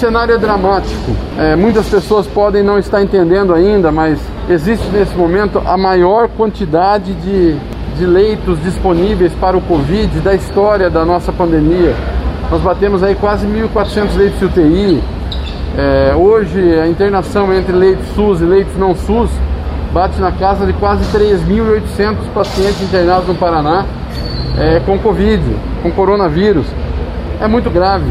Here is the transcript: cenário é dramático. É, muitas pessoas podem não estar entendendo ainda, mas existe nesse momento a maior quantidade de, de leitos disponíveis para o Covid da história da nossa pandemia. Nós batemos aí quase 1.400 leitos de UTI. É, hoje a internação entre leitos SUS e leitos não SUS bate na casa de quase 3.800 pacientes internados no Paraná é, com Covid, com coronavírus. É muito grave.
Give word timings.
cenário 0.00 0.34
é 0.34 0.38
dramático. 0.38 1.14
É, 1.38 1.54
muitas 1.54 1.86
pessoas 1.86 2.26
podem 2.26 2.62
não 2.62 2.78
estar 2.78 3.02
entendendo 3.02 3.52
ainda, 3.52 3.92
mas 3.92 4.18
existe 4.48 4.88
nesse 4.88 5.14
momento 5.14 5.60
a 5.64 5.76
maior 5.76 6.26
quantidade 6.28 7.12
de, 7.12 7.54
de 7.98 8.06
leitos 8.06 8.60
disponíveis 8.62 9.30
para 9.34 9.58
o 9.58 9.60
Covid 9.60 10.20
da 10.20 10.34
história 10.34 10.88
da 10.88 11.04
nossa 11.04 11.30
pandemia. 11.30 11.94
Nós 12.50 12.62
batemos 12.62 13.02
aí 13.02 13.14
quase 13.14 13.46
1.400 13.46 14.16
leitos 14.16 14.38
de 14.38 14.44
UTI. 14.46 15.02
É, 15.76 16.14
hoje 16.16 16.80
a 16.80 16.88
internação 16.88 17.52
entre 17.52 17.72
leitos 17.72 18.06
SUS 18.14 18.40
e 18.40 18.44
leitos 18.44 18.76
não 18.78 18.94
SUS 18.94 19.30
bate 19.92 20.18
na 20.18 20.32
casa 20.32 20.64
de 20.64 20.72
quase 20.72 21.04
3.800 21.16 22.16
pacientes 22.34 22.80
internados 22.82 23.28
no 23.28 23.34
Paraná 23.34 23.84
é, 24.58 24.80
com 24.80 24.98
Covid, 24.98 25.42
com 25.82 25.90
coronavírus. 25.90 26.66
É 27.38 27.46
muito 27.46 27.68
grave. 27.68 28.06